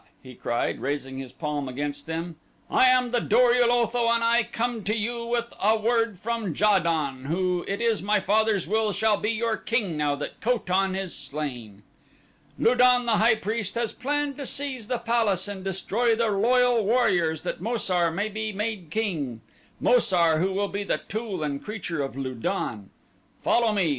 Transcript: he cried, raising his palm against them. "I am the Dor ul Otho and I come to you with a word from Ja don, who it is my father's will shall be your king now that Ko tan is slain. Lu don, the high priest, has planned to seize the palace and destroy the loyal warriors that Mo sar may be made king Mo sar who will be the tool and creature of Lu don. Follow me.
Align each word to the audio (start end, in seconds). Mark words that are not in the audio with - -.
he 0.23 0.33
cried, 0.33 0.79
raising 0.79 1.19
his 1.19 1.31
palm 1.31 1.69
against 1.69 2.07
them. 2.07 2.35
"I 2.71 2.85
am 2.87 3.11
the 3.11 3.19
Dor 3.19 3.53
ul 3.53 3.71
Otho 3.71 4.07
and 4.11 4.23
I 4.23 4.41
come 4.41 4.83
to 4.85 4.97
you 4.97 5.27
with 5.27 5.53
a 5.61 5.77
word 5.77 6.17
from 6.17 6.55
Ja 6.55 6.79
don, 6.79 7.25
who 7.25 7.63
it 7.67 7.81
is 7.81 8.01
my 8.01 8.19
father's 8.19 8.67
will 8.67 8.93
shall 8.93 9.15
be 9.17 9.29
your 9.29 9.55
king 9.57 9.95
now 9.97 10.15
that 10.15 10.41
Ko 10.41 10.57
tan 10.57 10.95
is 10.95 11.15
slain. 11.15 11.83
Lu 12.57 12.73
don, 12.73 13.05
the 13.05 13.17
high 13.17 13.35
priest, 13.35 13.75
has 13.75 13.93
planned 13.93 14.37
to 14.37 14.45
seize 14.47 14.87
the 14.87 14.97
palace 14.97 15.47
and 15.47 15.63
destroy 15.63 16.15
the 16.15 16.31
loyal 16.31 16.83
warriors 16.83 17.43
that 17.43 17.61
Mo 17.61 17.77
sar 17.77 18.09
may 18.09 18.27
be 18.27 18.51
made 18.51 18.89
king 18.89 19.41
Mo 19.79 19.99
sar 19.99 20.39
who 20.39 20.51
will 20.51 20.67
be 20.67 20.81
the 20.83 21.01
tool 21.09 21.43
and 21.43 21.63
creature 21.63 22.01
of 22.01 22.17
Lu 22.17 22.33
don. 22.33 22.89
Follow 23.43 23.71
me. 23.71 23.89